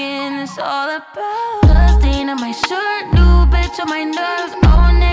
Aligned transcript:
it's 0.00 0.58
all 0.58 0.90
about 0.90 1.62
dusting 1.62 2.28
on 2.28 2.40
my 2.40 2.52
shirt, 2.52 3.06
new 3.12 3.46
bitch 3.50 3.80
on 3.80 3.88
my 3.88 4.04
nerves, 4.04 4.54
own 4.66 5.02
it 5.02 5.07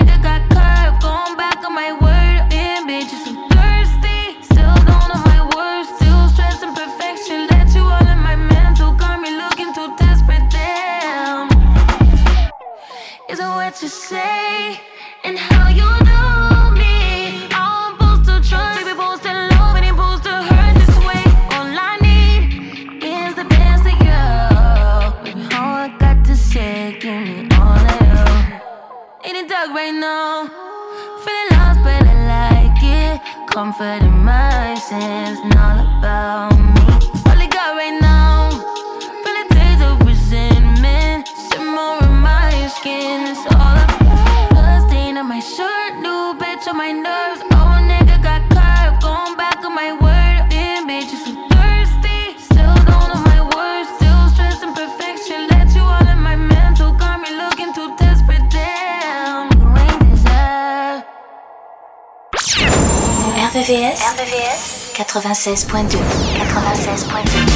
96.2 65.20 65.98
96.2 66.36 67.55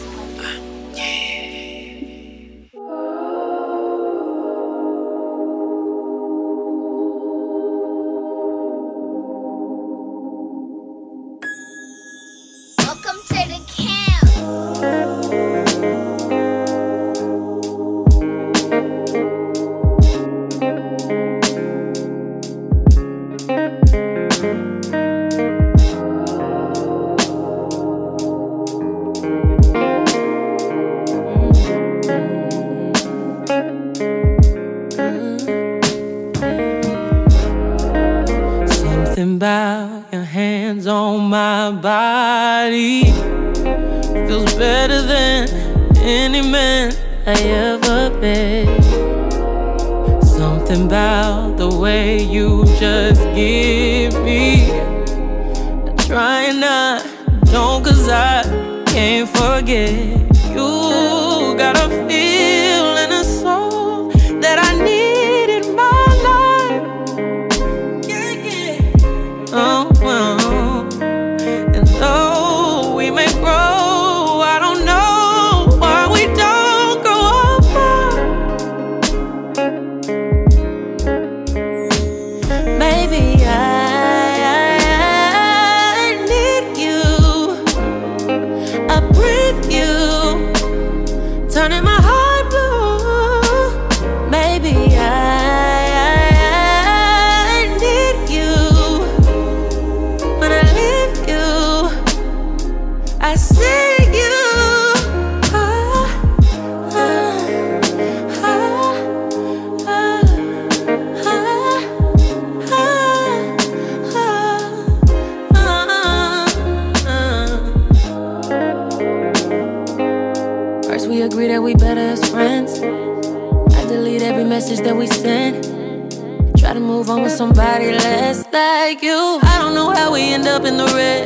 somebody 127.41 127.91
less 127.91 128.45
like 128.53 129.01
you. 129.01 129.39
I 129.41 129.57
don't 129.57 129.73
know 129.73 129.89
how 129.89 130.13
we 130.13 130.31
end 130.31 130.45
up 130.45 130.63
in 130.63 130.77
the 130.77 130.85
red. 130.85 131.25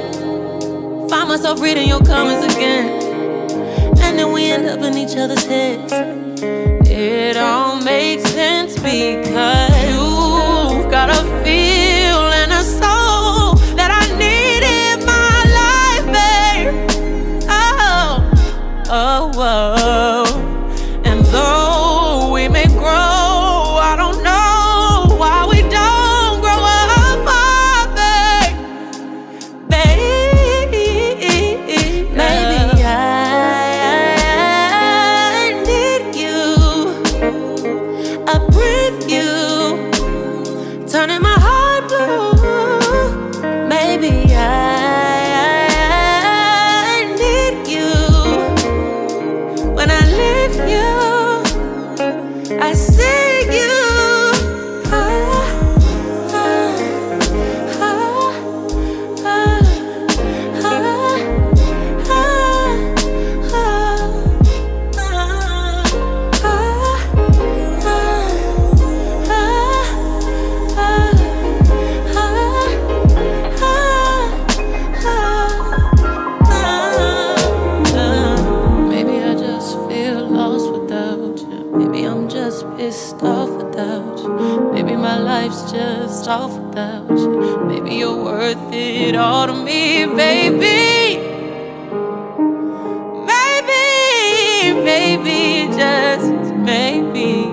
Find 1.10 1.28
myself 1.28 1.60
reading 1.60 1.90
your 1.90 2.00
comments 2.00 2.56
again. 2.56 2.88
And 4.00 4.18
then 4.18 4.32
we 4.32 4.46
end 4.50 4.66
up 4.66 4.80
in 4.80 4.98
each 4.98 5.18
other's 5.18 5.46
heads. 5.46 5.92
It 6.90 7.36
all 7.36 7.82
makes 7.82 8.24
sense 8.32 8.76
because 8.76 9.76
you've 9.90 10.90
got 10.90 11.10
a 11.10 11.35
life's 85.20 85.72
just 85.72 86.28
off 86.28 86.56
about 86.58 87.10
you. 87.10 87.66
Maybe 87.68 87.96
you're 87.96 88.24
worth 88.24 88.72
it 88.72 89.16
all 89.16 89.48
to 89.48 89.54
me, 89.54 90.06
baby. 90.06 91.18
Maybe, 93.32 94.74
maybe, 94.84 95.68
just 95.76 96.32
maybe. 96.56 97.52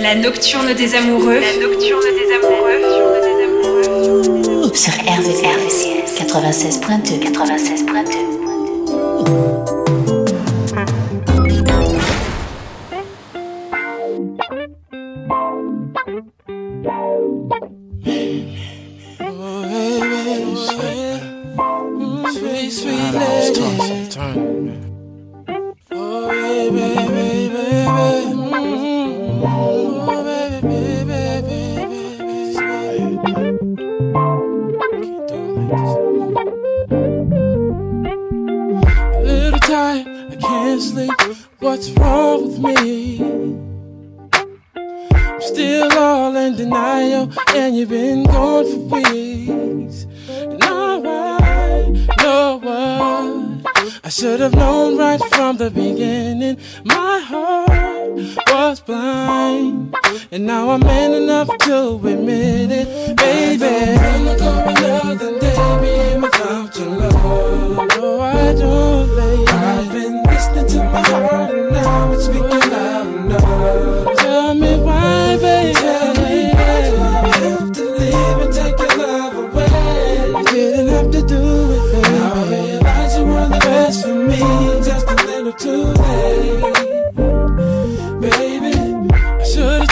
La 0.00 0.14
nocturne 0.14 0.74
des 0.74 0.94
amoureux. 0.94 1.40
La 1.40 1.56
nocturne 1.60 2.00
des 2.02 2.32
amoureux. 2.34 2.50
sur 4.74 4.94
RVRVCS. 4.94 6.09
96.2 6.24 7.32
96.2 7.32 9.69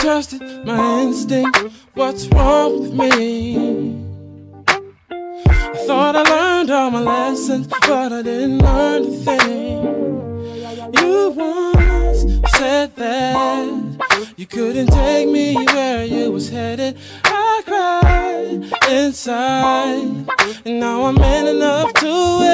trusted 0.09 0.41
my 0.65 1.03
instinct. 1.03 1.59
What's 1.93 2.29
wrong 2.29 2.81
with 2.81 2.95
me? 2.95 3.95
I 4.67 5.77
thought 5.87 6.17
I 6.17 6.23
learned 6.23 6.71
all 6.71 6.91
my 6.91 7.01
lessons, 7.01 7.67
but 7.67 8.11
I 8.11 8.23
didn't 8.23 8.57
learn 8.57 9.03
a 9.05 9.17
thing. 9.27 9.83
You 10.99 11.29
once 11.37 12.21
said 12.57 12.97
that 12.97 14.33
you 14.39 14.47
couldn't 14.47 14.87
take 14.87 15.29
me 15.29 15.55
where 15.75 16.07
you 16.07 16.33
was 16.33 16.49
headed. 16.49 16.97
I 17.25 17.61
cried 17.67 18.91
inside, 18.91 20.27
and 20.65 20.81
now 20.81 21.05
I'm 21.05 21.17
man 21.17 21.49
enough 21.49 21.93
to 21.93 22.13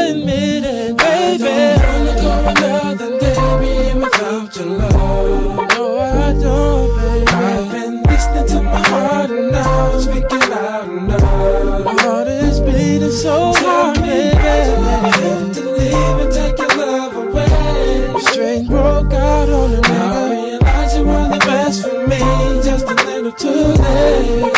admit 0.09 0.65
it, 0.65 0.97
baby. 0.97 1.45
I 1.45 1.79
don't 1.79 1.99
wanna 1.99 2.15
go 2.21 2.33
another 2.51 3.21
day 3.21 3.95
without 3.95 4.57
your 4.57 4.67
love. 4.67 5.64
Oh, 5.87 6.01
I 6.01 6.33
don't, 6.33 6.97
baby. 6.97 7.27
I've 7.29 7.71
been 7.71 8.03
listening 8.05 8.47
to 8.49 8.63
my 8.63 8.89
heart 8.89 9.31
and 9.31 9.53
now 9.53 9.95
it's 9.95 10.05
speaking 10.05 10.41
loud 10.49 10.89
loud. 11.09 11.85
My 11.85 11.93
heart 12.03 12.27
is 12.27 12.61
beating 12.61 13.11
so 13.11 13.53
hard, 13.55 14.01
baby. 14.01 14.35
I 14.35 15.11
have 15.19 15.53
to 15.53 15.61
leave 15.61 16.19
and 16.23 16.33
take 16.33 16.57
your 16.59 16.75
love 16.79 17.15
away. 17.15 18.13
The 18.15 18.21
strength 18.21 18.69
broke 18.71 19.13
out 19.13 19.49
on 19.51 19.73
the 19.73 19.81
night. 19.83 19.93
I 19.93 20.47
realize 20.47 20.97
you 20.97 21.05
were 21.05 21.29
the 21.29 21.39
best 21.41 21.83
for 21.87 22.07
me, 22.07 22.19
just 22.65 22.87
a 22.87 22.95
little 23.05 23.33
too 23.33 23.75
late, 23.85 24.57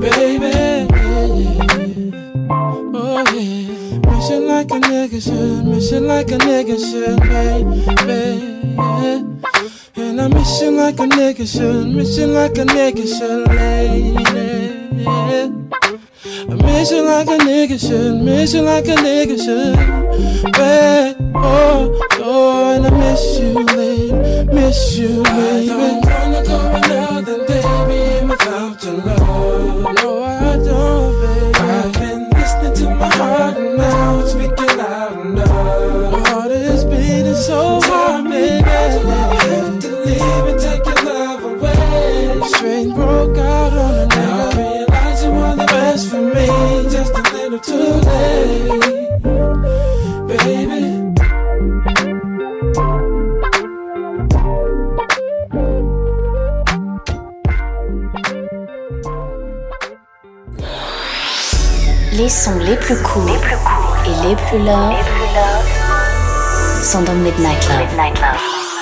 baby. 0.00 0.88
Oh 2.96 3.22
yeah, 3.34 3.98
miss 4.08 4.30
you 4.30 4.40
like 4.48 4.70
a 4.70 4.80
nigga 4.80 5.20
should, 5.22 5.66
miss 5.66 5.92
you 5.92 6.00
like 6.00 6.30
a 6.30 6.38
nigga 6.38 6.78
should, 6.80 7.20
baby. 7.20 7.84
Yeah. 8.78 9.20
And 9.96 10.20
I'm 10.20 10.30
missing 10.32 10.76
like 10.76 10.98
a 10.98 11.04
nigga 11.06 11.46
should, 11.46 11.86
missing 11.86 12.34
like 12.34 12.58
a 12.58 12.64
nigga 12.64 13.06
should, 13.06 13.48
lady. 13.48 14.16
I 15.06 16.54
miss 16.54 16.90
you 16.90 17.02
like 17.02 17.28
a 17.28 17.38
nigga 17.38 17.78
should, 17.78 18.16
miss 18.20 18.54
you 18.54 18.62
like 18.62 18.86
a 18.86 18.96
nigga 18.96 19.38
should. 19.38 19.76
baby. 20.52 21.32
oh, 21.36 22.08
oh, 22.14 22.74
and 22.74 22.86
I 22.86 22.90
miss 22.90 23.38
you, 23.38 23.52
lady, 23.76 24.52
miss 24.52 24.96
you, 24.98 25.22
baby. 25.22 25.70
I 25.70 26.00
don't 26.00 26.06
wanna 26.06 26.42
go 26.44 26.58
another 26.74 27.46
day. 27.46 27.53
Les 47.54 47.60
sons 62.28 62.58
les 62.58 62.76
plus 62.76 62.96
cool 63.02 63.30
et 63.30 64.28
les 64.28 64.34
plus 64.34 64.58
love, 64.58 64.90
les 64.90 65.04
plus 65.04 65.30
love 65.34 65.64
sont 66.82 67.02
dans 67.02 67.14
Midnight 67.14 67.68
Love. 67.68 67.78
Midnight 67.78 68.20
love. 68.20 68.73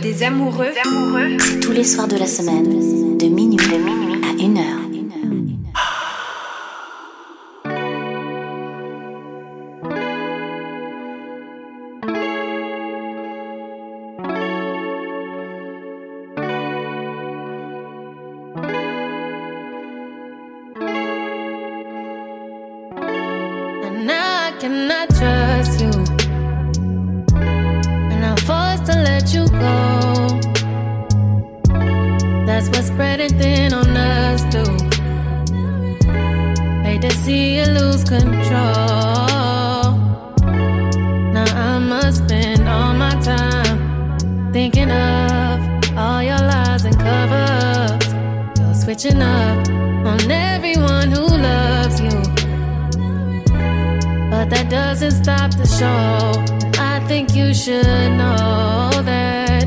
Des 0.00 0.22
amoureux, 0.22 0.72
amoureux. 0.84 1.36
c'est 1.40 1.60
tous 1.60 1.72
les 1.72 1.84
soirs 1.84 2.08
de 2.08 2.16
la 2.16 2.26
semaine, 2.26 3.05
thinking 44.56 44.90
of 44.90 45.98
all 45.98 46.22
your 46.22 46.38
lies 46.38 46.86
and 46.86 46.96
cover 46.96 47.44
ups. 47.92 48.08
You're 48.58 48.74
switching 48.74 49.20
up 49.20 49.68
on 50.10 50.30
everyone 50.30 51.08
who 51.10 51.26
loves 51.26 52.00
you. 52.00 52.16
But 54.30 54.46
that 54.52 54.68
doesn't 54.70 55.14
stop 55.22 55.50
the 55.60 55.68
show. 55.80 56.16
I 56.92 57.00
think 57.06 57.36
you 57.36 57.52
should 57.52 58.08
know 58.22 58.90
that 59.12 59.65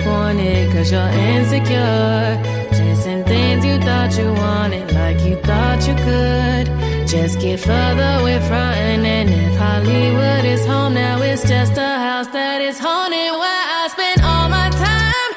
disappointed 0.00 0.72
cause 0.72 0.90
you're 0.92 1.00
insecure. 1.00 2.42
Chasing 2.72 3.24
things 3.24 3.64
you 3.64 3.78
thought 3.80 4.16
you 4.16 4.32
wanted 4.32 4.92
like 4.92 5.20
you 5.20 5.36
thought 5.42 5.86
you 5.86 5.94
could. 5.94 6.66
Just 7.08 7.40
get 7.40 7.60
further 7.60 8.20
away 8.20 8.38
from 8.40 8.56
and 8.56 9.30
if 9.30 9.56
Hollywood 9.58 10.44
is 10.44 10.64
home 10.66 10.94
now, 10.94 11.20
it's 11.22 11.42
just 11.48 11.72
a 11.76 11.98
house 12.06 12.28
that 12.28 12.60
is 12.62 12.78
haunted 12.78 13.32
where 13.32 13.64
I 13.78 13.88
spend 13.88 14.20
all 14.22 14.48
my 14.48 14.70
time 14.70 15.32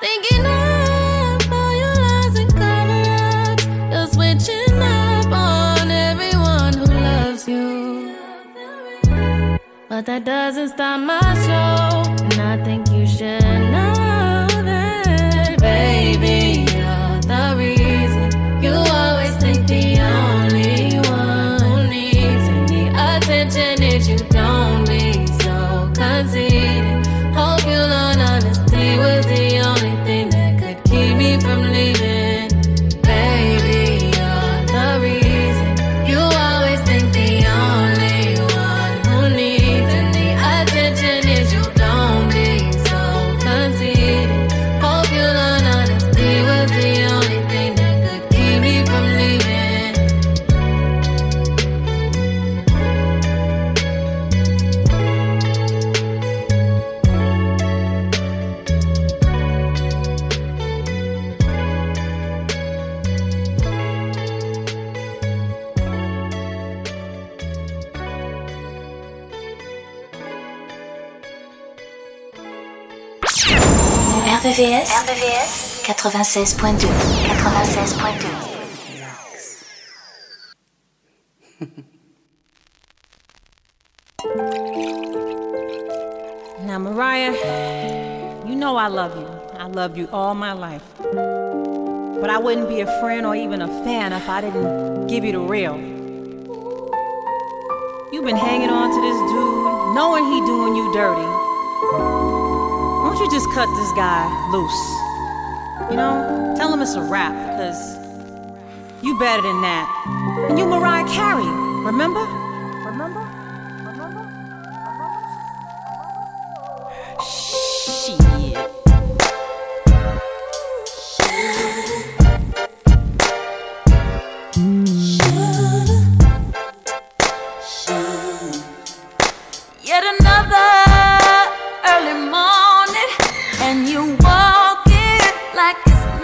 thinking 0.00 0.44
of 0.44 1.52
all 1.52 1.72
your 1.82 1.96
lies 2.06 2.36
and 2.42 2.50
cover 2.60 3.02
ups. 3.52 3.66
You're 3.92 4.08
switching 4.08 4.78
up 4.82 5.26
on 5.32 5.90
everyone 5.90 6.74
who 6.74 6.86
loves 6.86 7.46
you. 7.48 8.14
But 9.88 10.04
that 10.06 10.24
doesn't 10.24 10.70
stop 10.70 11.00
my 11.00 11.20
show, 11.46 12.12
and 12.24 12.40
I 12.40 12.62
think 12.64 12.90
did 23.98 24.08
you 24.08 24.18
do? 24.28 24.35
now, 86.60 86.78
Mariah, 86.78 87.32
you 88.46 88.54
know 88.54 88.76
I 88.76 88.86
love 88.86 89.16
you. 89.16 89.26
I 89.58 89.66
love 89.66 89.98
you 89.98 90.08
all 90.12 90.36
my 90.36 90.52
life. 90.52 90.84
But 91.00 92.30
I 92.30 92.38
wouldn't 92.38 92.68
be 92.68 92.82
a 92.82 93.00
friend 93.00 93.26
or 93.26 93.34
even 93.34 93.60
a 93.60 93.68
fan 93.82 94.12
if 94.12 94.28
I 94.28 94.42
didn't 94.42 95.08
give 95.08 95.24
you 95.24 95.32
the 95.32 95.40
real. 95.40 95.76
You've 98.12 98.24
been 98.24 98.36
hanging 98.36 98.70
on 98.70 98.90
to 98.94 99.00
this 99.00 99.18
dude, 99.32 99.96
knowing 99.96 100.24
he 100.24 100.38
doing 100.46 100.76
you 100.76 100.92
dirty. 100.92 101.26
Why 103.02 103.10
don't 103.12 103.18
you 103.24 103.28
just 103.28 103.50
cut 103.50 103.66
this 103.74 103.90
guy 103.96 104.22
loose? 104.52 105.15
You 105.90 105.96
know, 105.96 106.54
tell 106.56 106.72
him 106.72 106.82
it's 106.82 106.94
a 106.94 107.00
rap, 107.00 107.32
because 107.32 107.96
you 109.02 109.18
better 109.18 109.42
than 109.42 109.60
that. 109.62 109.86
And 110.48 110.58
you 110.58 110.66
Mariah 110.66 111.06
Carey, 111.08 111.46
remember? 111.84 112.45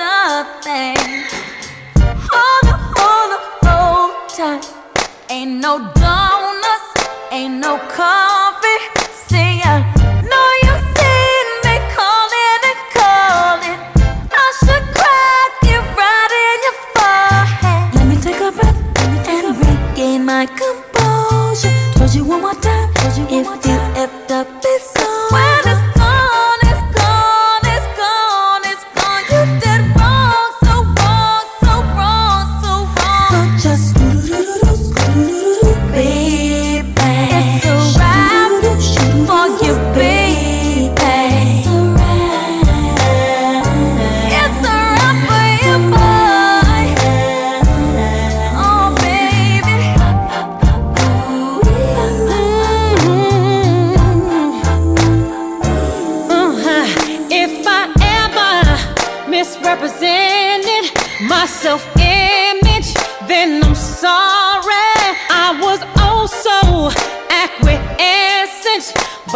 nothing. 0.03 0.97
Hold 2.31 2.67
up, 2.75 2.83
hold 2.99 3.31
up, 3.37 3.45
hold 3.67 4.13
tight. 4.37 4.65
Ain't 5.31 5.61
no 5.61 5.73
donuts, 5.95 6.91
ain't 7.31 7.57
no 7.67 7.79
coffee. 7.99 8.81
See 9.29 9.61
ya. 9.63 9.92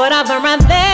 whatever 0.06 0.34
I've 0.34 0.44
right 0.44 0.68
there. 0.68 0.85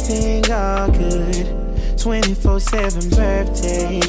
everything 0.00 0.52
all 0.52 0.90
good. 0.90 1.98
24 1.98 2.60
7 2.60 3.10
birthday. 3.10 4.00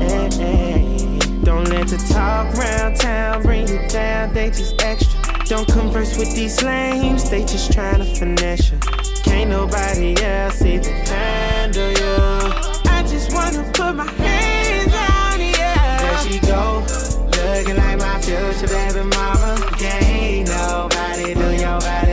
Hey, 0.00 0.28
hey. 0.32 1.18
Don't 1.42 1.68
let 1.68 1.88
the 1.88 1.96
talk 2.12 2.52
round 2.54 2.96
town 2.96 3.42
bring 3.42 3.66
you 3.66 3.86
down, 3.88 4.32
they 4.34 4.48
just 4.48 4.80
extra. 4.82 5.18
Don't 5.46 5.66
converse 5.68 6.18
with 6.18 6.34
these 6.34 6.62
lames, 6.62 7.30
they 7.30 7.40
just 7.40 7.72
trying 7.72 7.98
to 7.98 8.04
finesse 8.04 8.70
you. 8.70 8.78
Can't 9.24 9.50
nobody 9.50 10.14
else 10.22 10.62
even 10.62 10.92
handle 11.06 11.90
you. 11.90 12.90
I 12.90 13.02
just 13.08 13.32
wanna 13.32 13.64
put 13.72 13.94
my 13.94 14.10
hands 14.10 14.92
on 14.94 15.40
you. 15.40 15.52
There 16.02 16.18
she 16.18 16.38
go, 16.46 16.84
looking 17.36 17.76
like 17.76 17.98
my 17.98 18.20
future 18.20 18.68
baby 18.68 19.08
mama. 19.16 19.56
Can't 19.78 20.48
nobody 20.48 21.34
do 21.34 21.56
your 21.56 21.80
body. 21.80 22.09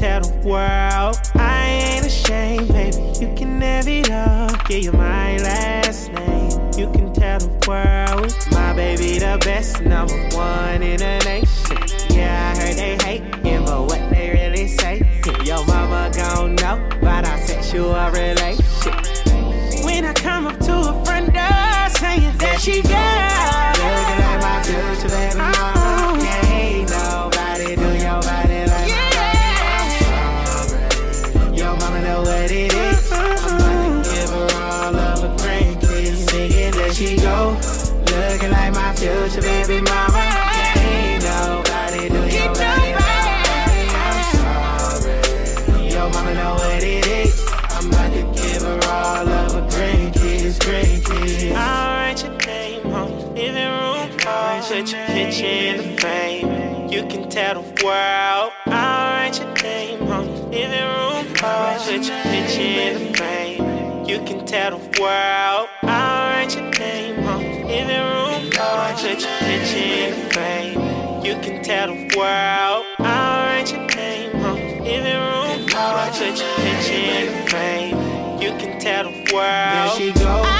Tell 0.00 0.22
the 0.22 0.34
world 0.48 1.20
I 1.34 1.66
ain't 1.66 2.06
ashamed, 2.06 2.68
baby. 2.68 2.96
You 3.20 3.34
can 3.36 3.58
never 3.58 3.90
it 3.90 4.10
up. 4.10 4.66
Give 4.66 4.82
you 4.82 4.92
my 4.92 5.36
last 5.36 6.10
name. 6.12 6.50
You 6.78 6.90
can 6.90 7.12
tell 7.12 7.38
the 7.38 7.52
world 7.68 8.34
my 8.50 8.72
baby 8.72 9.18
the 9.18 9.38
best 9.44 9.82
number 9.82 10.16
one 10.34 10.82
in 10.82 10.96
the 10.96 11.18
nation. 11.24 12.16
Yeah, 12.16 12.54
I 12.54 12.58
heard 12.58 12.76
they 12.76 12.96
hate 13.04 13.22
hating, 13.44 13.66
but 13.66 13.82
what 13.82 14.10
they 14.10 14.30
really 14.30 14.68
say? 14.68 15.02
Your 15.44 15.66
mama 15.66 16.10
gon' 16.16 16.54
know 16.54 16.76
about 16.98 17.28
our 17.28 17.38
sexual 17.38 17.92
relationship. 17.92 18.96
When 19.84 20.06
I 20.06 20.14
come 20.14 20.46
up 20.46 20.58
to 20.60 20.76
a 20.92 21.04
friend 21.04 21.26
door 21.26 21.88
saying 22.00 22.38
that 22.38 22.58
she 22.58 22.80
got, 22.80 23.39
baby. 39.84 40.20
Ain't 40.80 41.24
nobody 41.24 42.08
do 42.08 42.20
I'm 43.14 44.18
sorry. 44.36 46.10
Mama 46.12 46.34
know 46.34 46.54
what 46.54 46.82
it 46.82 47.06
is. 47.06 47.44
I'm 47.70 47.90
to 47.90 48.22
give 48.40 48.62
her 48.62 48.80
all 48.88 49.28
of 49.28 49.52
grandkids. 49.72 51.54
I'll 51.54 51.90
write 51.96 52.22
your 52.22 52.36
name 52.46 52.92
on 52.92 53.34
living 53.34 53.54
room 53.54 54.10
wall. 54.24 54.62
Put 54.62 54.92
your 54.92 55.06
picture 55.06 55.46
in 55.46 55.76
the 55.78 56.00
frame. 56.00 56.88
You 56.90 57.06
can 57.06 57.28
tell 57.30 57.54
the 57.62 57.84
world. 57.84 58.52
I'll 58.66 59.16
write 59.16 59.38
your 59.40 59.52
name 59.62 60.02
on 60.10 60.50
living 60.50 60.70
room 60.70 61.34
wall. 61.42 61.78
Put 61.78 62.04
your 62.06 62.22
picture 62.22 62.60
in 62.60 62.92
the 62.98 63.16
frame. 63.16 64.06
You 64.08 64.18
can 64.24 64.44
tell 64.46 64.78
the 64.78 65.00
world. 65.00 65.68
I'll 65.82 66.30
write 66.30 66.54
your 66.56 66.70
name 66.78 67.24
on 67.24 67.42
living 67.66 67.88
room 67.88 68.19
put 69.14 69.22
your 69.22 69.38
picture 69.38 70.30
frame. 70.30 71.24
You 71.24 71.34
can 71.40 71.62
tell 71.62 71.88
the 71.88 72.16
world. 72.16 72.86
I'll 72.98 73.44
write 73.46 73.72
your 73.72 73.86
name 73.96 74.36
on 74.36 74.56
the 74.56 74.82
living 74.82 75.14
room. 75.14 75.66
I'll 75.74 76.10
put 76.12 76.38
your 76.38 76.54
picture 76.56 77.48
frame. 77.48 77.96
You 78.40 78.50
can 78.58 78.80
tell 78.80 79.04
the 79.04 79.32
world. 79.32 79.98
There 79.98 80.12
she 80.12 80.12
goes. 80.12 80.59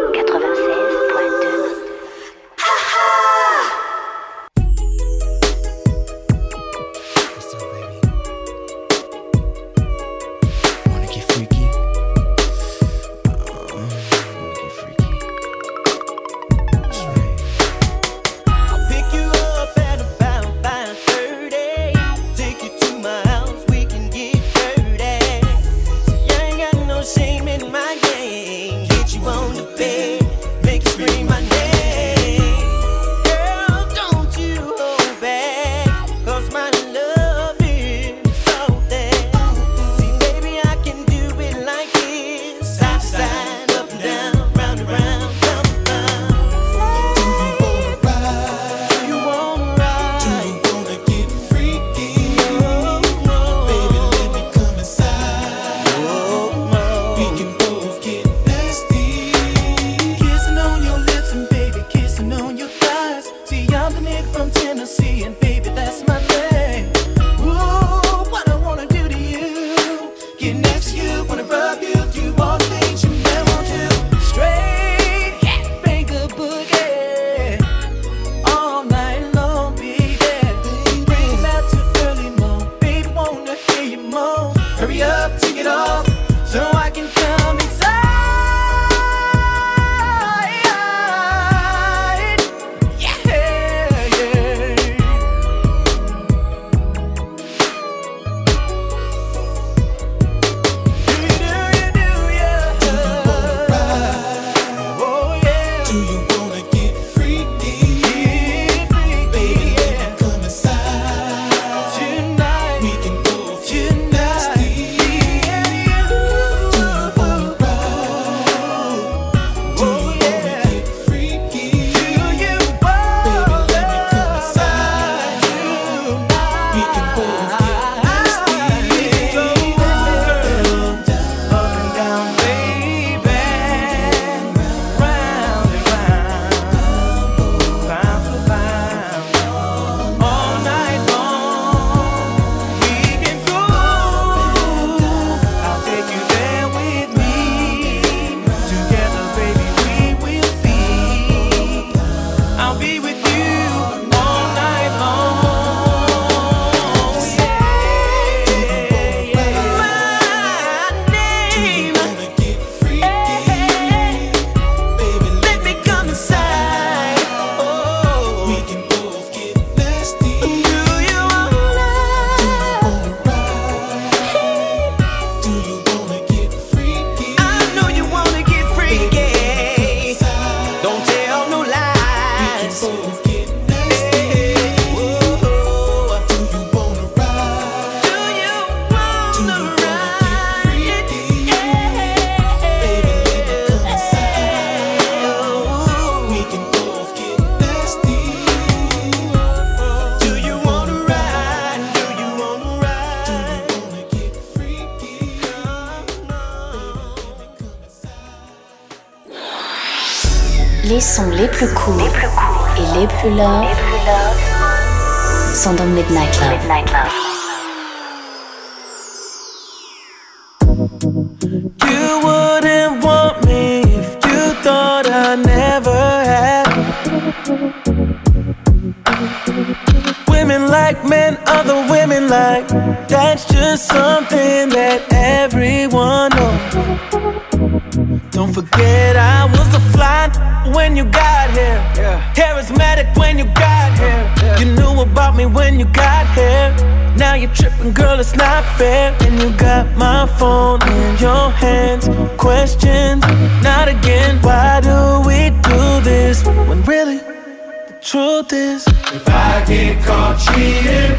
about 245.31 245.37
me 245.37 245.45
when 245.45 245.79
you 245.79 245.85
got 245.85 246.25
here. 246.35 246.73
Now 247.17 247.35
you're 247.35 247.53
tripping, 247.53 247.93
girl, 247.93 248.19
it's 248.19 248.35
not 248.35 248.63
fair. 248.77 249.15
And 249.21 249.39
you 249.41 249.55
got 249.57 249.85
my 249.97 250.25
phone 250.37 250.81
in 250.83 251.17
your 251.17 251.49
hands. 251.51 252.09
Questions, 252.37 253.21
not 253.63 253.87
again. 253.87 254.41
Why 254.41 254.81
do 254.81 255.21
we 255.27 255.49
do 255.61 256.01
this 256.01 256.45
when 256.45 256.81
really 256.83 257.17
the 257.17 257.97
truth 258.01 258.53
is? 258.53 258.87
If 258.87 259.27
I 259.27 259.63
get 259.67 260.03
caught 260.05 260.37
cheating, 260.39 261.11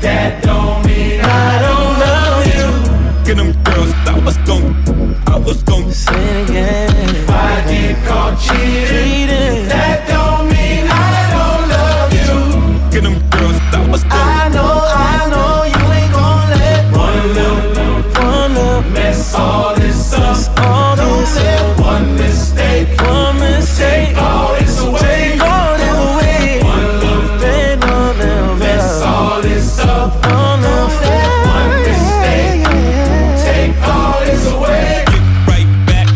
that 0.00 0.42
don't 0.42 0.84
mean 0.86 1.20
I 1.20 1.52
don't 1.66 1.94
love 2.04 2.46
you. 2.54 2.68
Get 3.24 3.36
them 3.36 3.52
girls, 3.64 3.92
I 4.06 4.18
was 4.24 4.36
gon' 4.38 4.74
I 5.26 5.38
was 5.38 5.62
gon' 5.62 5.90
say 5.90 6.12
it 6.12 6.50
again. 6.50 6.90
If 7.16 7.30
I 7.30 7.64
get 7.70 8.06
caught 8.06 8.38
cheating, 8.38 8.86
cheating. 8.88 9.68
that 9.68 10.06
don't 10.08 10.48
mean 10.52 10.84
I 10.88 11.18
don't 11.36 11.64
love 11.76 12.12
you. 12.18 12.90
Get 12.90 13.02
them 13.02 13.35
girls, 14.02 14.04
I 14.04 14.04
was 14.04 14.04
gon' 14.04 14.12
I 14.12 14.48
know, 14.48 14.80
I 14.84 15.30
know 15.30 15.64
you 15.64 15.92
ain't 15.92 16.12
gon' 16.12 16.48
let 16.50 16.96
one 16.96 17.34
little, 17.34 18.02
one 18.22 18.54
little 18.54 18.90
mess 18.90 19.34
all 19.34 19.74
this 19.74 20.12
up. 20.12 20.60
all 20.60 20.96
don't 20.96 21.20
this 21.20 21.36
let 21.36 21.80
one 21.80 22.16
mistake, 22.16 23.00
one 23.00 23.38
mistake, 23.38 24.08
take 24.08 24.18
all 24.18 24.54
this 24.54 24.80
away. 24.80 24.98
Take 25.00 25.42
all 25.42 25.76
this 25.76 25.98
away. 26.08 26.60
One 26.62 26.98
little, 27.00 27.38
They 27.38 27.76
know 27.76 28.12
they'll 28.14 28.56
mess 28.56 29.02
all 29.02 29.42
this 29.42 29.78
up. 29.80 30.22
Don't 30.22 30.62
Don't 30.62 30.90
let 31.02 31.46
one 31.46 31.82
mistake 31.82 32.64
take 33.44 33.76
all 33.88 34.24
this 34.24 34.52
away. 34.52 35.04
Get 35.06 35.22
right 35.48 35.86
back. 35.86 36.08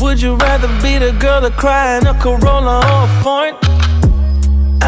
Would 0.00 0.20
you 0.20 0.36
rather 0.36 0.68
be 0.82 0.98
the 0.98 1.12
girl 1.18 1.40
that 1.40 1.56
cry 1.56 1.98
in 1.98 2.06
a 2.06 2.14
Corolla 2.14 2.78
or 2.78 3.04
a 3.04 3.22
foreign? 3.22 3.57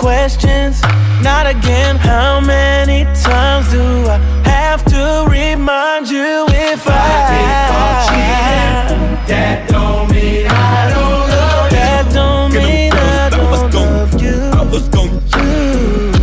Questions, 0.00 0.80
not 1.22 1.46
again. 1.46 1.96
How 1.96 2.40
many 2.40 3.04
times 3.22 3.70
do 3.70 3.82
I 4.08 4.16
have 4.46 4.82
to 4.86 5.26
remind 5.28 6.08
you 6.08 6.46
if 6.48 6.86
I, 6.88 8.06
cheating? 8.08 9.26
That 9.28 9.68
don't 9.68 10.10
mean 10.10 10.46
I 10.48 10.88
don't 10.88 11.28
love 11.28 11.70
you. 11.70 11.76
That 11.76 12.12
don't 12.14 12.50
mean 12.54 12.92
I 12.94 13.28
don't 13.28 13.74
love 13.74 14.22
you. 14.22 14.38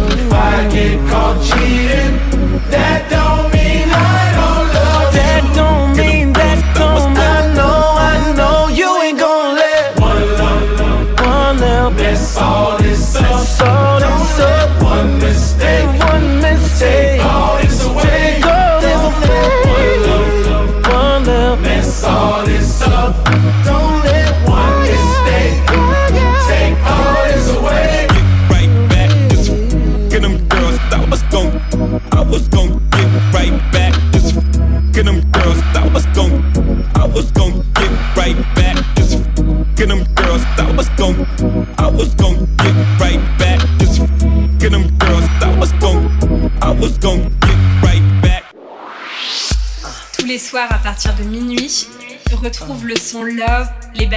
If 0.10 0.34
I 0.34 0.68
get 0.72 0.98
caught 1.12 1.38
cheating, 1.46 2.18
that 2.72 3.08
don't 3.12 3.54
mean 3.54 3.90
I 3.90 4.34
don't 4.40 4.74
love 4.74 5.14
That 5.14 5.44
you. 5.44 5.54
don't 5.54 5.96
mean 5.96 6.34
that 6.34 6.76
don't 6.76 6.88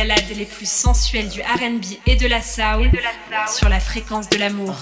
Love, 0.04 0.38
les 0.38 0.44
plus 0.44 0.68
sensuelles 0.68 1.28
du 1.28 1.40
RB 1.42 1.84
et 2.06 2.16
de 2.16 2.26
la 2.26 2.40
soul 2.40 2.90
sur 3.48 3.68
la 3.68 3.80
fréquence 3.80 4.28
de 4.30 4.38
l'amour. 4.38 4.74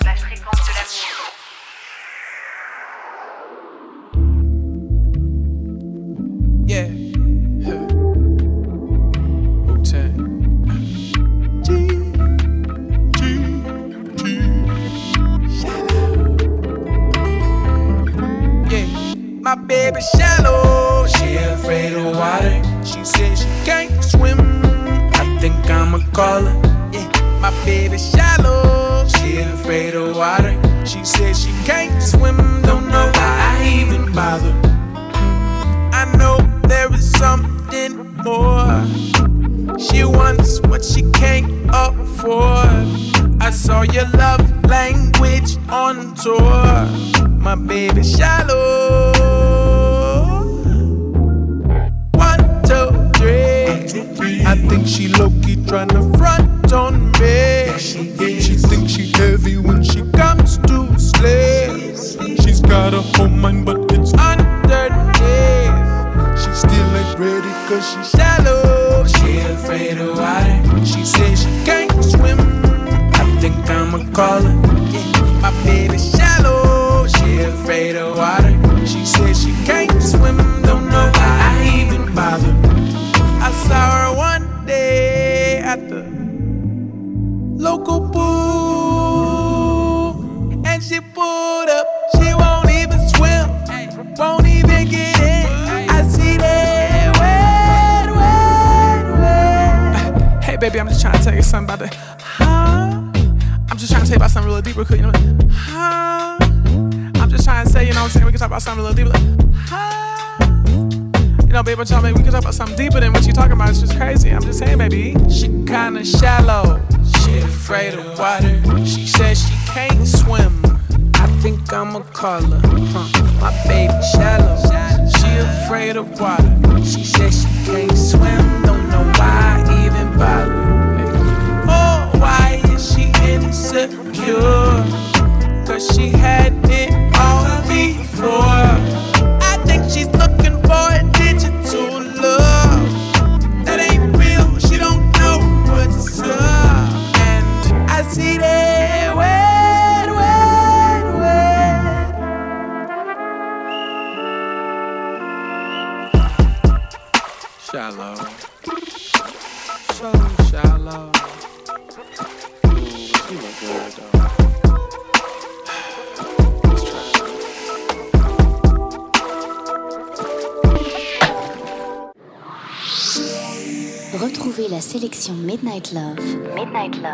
she 67.80 68.17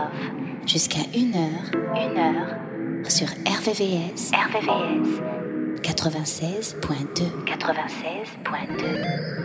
Love. 0.04 0.12
Jusqu'à 0.66 1.02
1h. 1.12 1.70
1h. 1.94 3.10
Sur 3.10 3.28
RVVS. 3.46 4.32
RVVS. 4.32 5.20
96.2. 5.82 7.44
96.2. 7.44 9.44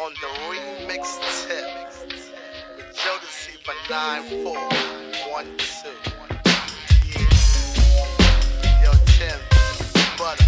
on 0.00 0.12
the 0.14 0.28
remix 0.48 1.20
tip 1.46 1.66
with 2.76 2.90
Jodeci 2.96 3.54
for 3.64 3.74
94112. 3.90 6.09
butter. 10.20 10.44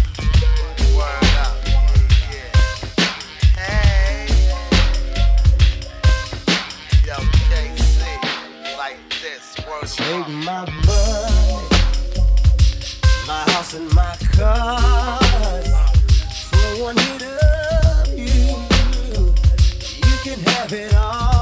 Word 0.95 1.37
up. 1.39 1.57
Take 9.85 10.27
my 10.27 10.65
money, 10.85 11.67
my 13.27 13.41
house 13.51 13.73
and 13.73 13.93
my 13.93 14.15
car. 14.35 15.19
For 16.49 16.83
one 16.83 16.97
hit 16.97 17.23
of 17.23 18.07
you, 18.17 18.63
you 20.07 20.15
can 20.23 20.39
have 20.39 20.71
it 20.73 20.95
all. 20.95 21.32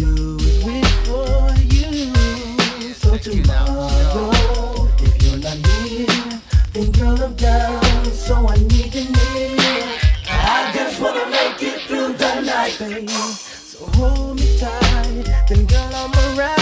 do 0.00 0.36
it 0.40 0.86
for 1.04 1.52
you. 1.74 2.94
So 2.94 3.16
tomorrow, 3.18 4.88
if 4.98 5.22
you're 5.22 5.38
not 5.38 5.58
here, 5.66 6.40
then 6.72 6.90
girl 6.92 7.22
I'm 7.22 7.34
down, 7.34 8.04
so 8.06 8.48
I 8.48 8.56
need 8.56 8.94
you 8.94 9.04
near. 9.10 9.56
I 10.26 10.72
just 10.74 11.00
wanna 11.00 11.26
make 11.28 11.62
it 11.62 11.82
through 11.82 12.14
the 12.14 12.40
night, 12.40 12.76
babe. 12.78 13.10
So 13.10 13.84
hold 13.96 14.36
me 14.40 14.58
tight, 14.58 15.46
then 15.48 15.66
girl 15.66 15.90
I'm 15.94 16.38
around. 16.38 16.59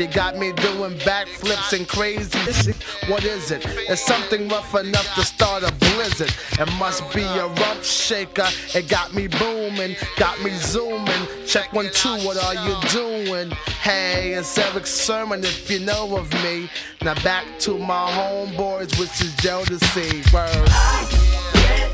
You 0.00 0.06
got 0.06 0.38
me 0.38 0.50
doing 0.52 0.94
backflips 1.00 1.76
and 1.76 1.86
crazy 1.86 2.38
shit. 2.54 2.82
What 3.06 3.22
is 3.22 3.50
it? 3.50 3.66
It's 3.66 4.00
something 4.00 4.48
rough 4.48 4.74
enough 4.74 5.14
to 5.14 5.22
start 5.22 5.62
a 5.62 5.70
blizzard. 5.72 6.32
It 6.58 6.72
must 6.78 7.02
be 7.12 7.20
a 7.20 7.46
rump 7.46 7.84
shaker. 7.84 8.46
It 8.74 8.88
got 8.88 9.12
me 9.12 9.26
booming, 9.26 9.96
got 10.16 10.42
me 10.42 10.52
zooming. 10.52 11.28
Check 11.46 11.74
one, 11.74 11.90
two, 11.92 12.16
what 12.24 12.42
are 12.42 12.54
you 12.66 12.74
doing? 12.88 13.50
Hey, 13.82 14.32
it's 14.32 14.56
Erick 14.56 14.86
Sermon 14.86 15.44
if 15.44 15.70
you 15.70 15.80
know 15.80 16.16
of 16.16 16.32
me. 16.42 16.70
Now 17.02 17.12
back 17.22 17.44
to 17.58 17.76
my 17.76 18.10
homeboys, 18.10 18.98
which 18.98 19.20
is 19.20 19.34
Jodeci. 19.36 20.24
I 20.34 21.06
can't 21.52 21.92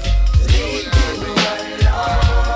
leave 0.53 0.85
you 0.95 1.33
alone. 1.91 2.56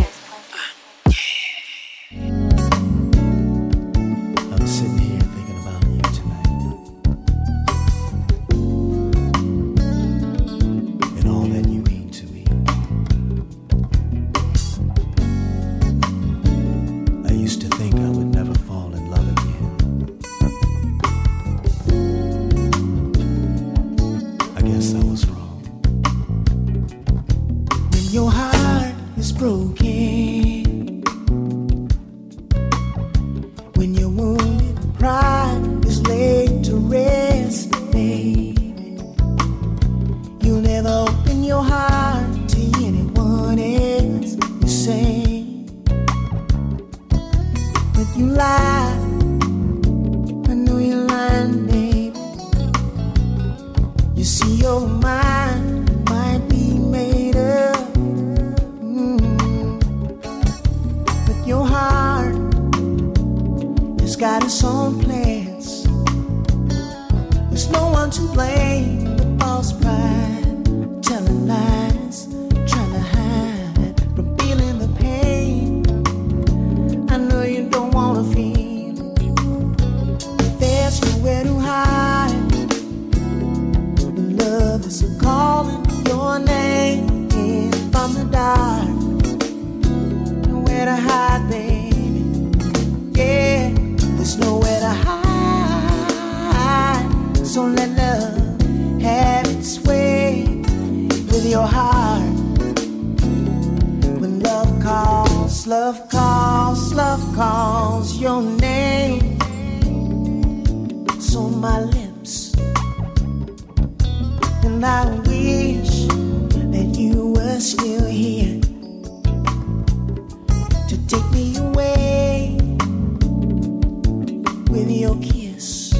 with 124.71 124.89
your 124.89 125.17
kiss 125.17 125.93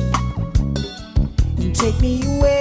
and 1.57 1.75
take 1.75 1.99
me 1.99 2.23
away. 2.37 2.60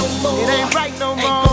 no 0.00 0.22
more. 0.22 0.42
It 0.42 0.50
ain't 0.50 0.74
right 0.74 0.98
no 0.98 1.14
more. 1.14 1.49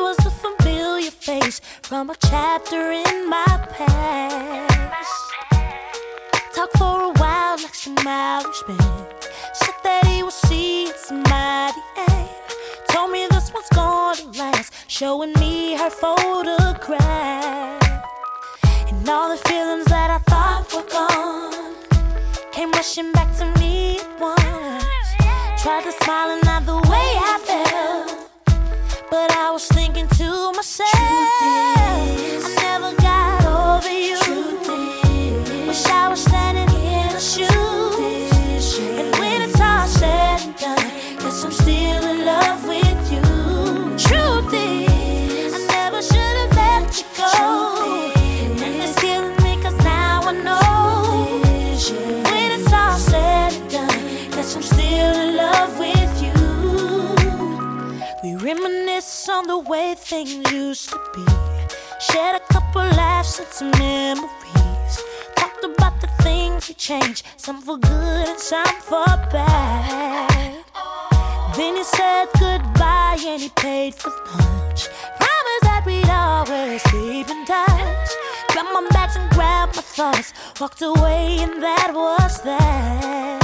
Was 0.00 0.26
a 0.26 0.30
familiar 0.30 1.10
face 1.10 1.60
from 1.82 2.10
a 2.10 2.16
chapter 2.16 2.90
in 2.90 3.28
my 3.28 3.66
past. 3.70 4.69
For 6.80 6.98
a 7.02 7.12
while 7.20 7.56
like 7.62 7.74
some 7.74 7.98
Irishman. 7.98 8.78
Said 9.52 9.74
that 9.84 10.06
he 10.06 10.22
was 10.22 10.32
seeing 10.32 10.90
somebody 10.96 11.82
and 12.08 12.28
told 12.88 13.10
me 13.10 13.26
this 13.30 13.52
one's 13.52 13.68
gonna 13.68 14.22
last. 14.38 14.72
Showing 14.88 15.34
me 15.34 15.76
her 15.76 15.90
photograph 15.90 17.02
and 18.88 19.06
all 19.06 19.28
the 19.28 19.36
feelings 19.48 19.84
that 19.92 20.08
I 20.10 20.18
thought 20.30 20.72
were 20.72 20.88
gone 20.90 21.74
came 22.50 22.70
rushing 22.72 23.12
back 23.12 23.36
to 23.40 23.44
me 23.60 23.98
at 24.00 24.18
once. 24.18 25.62
Tried 25.62 25.84
to 25.84 25.92
smile 26.02 26.30
and 26.30 26.42
not 26.44 26.64
the 26.64 26.78
way 26.92 27.08
I 27.32 27.36
felt, 27.48 28.30
but 29.10 29.30
I 29.36 29.50
was 29.50 29.68
thinking 29.68 30.08
to 30.08 30.52
myself, 30.52 30.99
the 59.46 59.58
way 59.58 59.94
things 59.96 60.34
used 60.52 60.90
to 60.90 60.98
be. 61.14 61.24
Shared 62.00 62.36
a 62.36 62.52
couple 62.52 62.82
laughs 62.82 63.38
and 63.38 63.48
some 63.48 63.70
memories. 63.78 64.94
Talked 65.36 65.64
about 65.64 66.00
the 66.00 66.08
things 66.22 66.68
we 66.68 66.74
changed, 66.74 67.24
some 67.36 67.60
for 67.60 67.78
good 67.78 68.28
and 68.28 68.40
some 68.40 68.74
for 68.80 69.04
bad. 69.30 70.64
Then 71.56 71.76
he 71.76 71.84
said 71.84 72.26
goodbye 72.38 73.18
and 73.20 73.40
he 73.40 73.48
paid 73.50 73.94
for 73.94 74.10
lunch. 74.10 74.88
Promised 75.20 75.64
that 75.68 75.82
we'd 75.86 76.08
always 76.08 76.82
keep 76.84 77.28
in 77.28 77.44
touch. 77.46 78.10
Grabbed 78.52 78.72
my 78.72 78.86
bags 78.90 79.16
and 79.16 79.30
grabbed 79.30 79.76
my 79.76 79.82
thoughts. 79.82 80.32
Walked 80.60 80.82
away 80.82 81.38
and 81.40 81.62
that 81.62 81.92
was 81.94 82.42
that. 82.42 83.42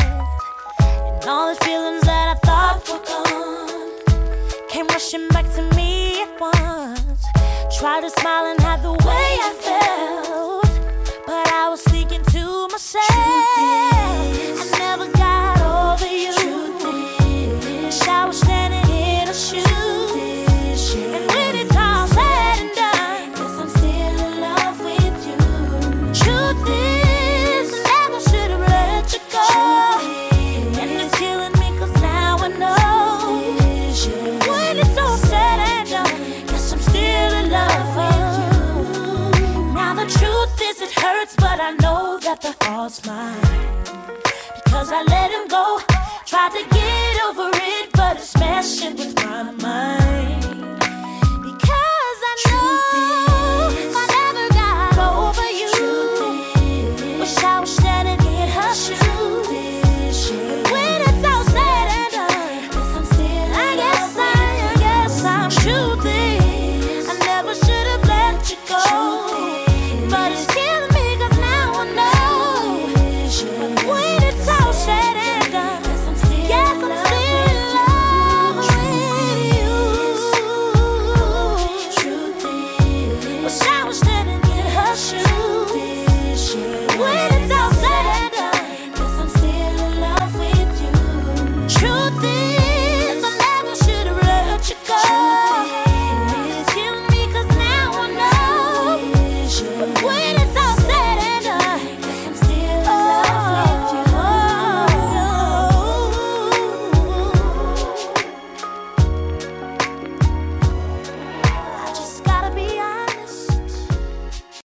And 0.80 1.28
all 1.28 1.54
the 1.54 1.64
feelings 1.64 2.02
that 2.02 2.36
I 2.36 2.46
thought 2.46 2.88
were 2.88 3.04
gone 3.04 3.25
Tried 7.78 8.00
to 8.00 8.10
smile 8.20 8.46
and 8.46 8.65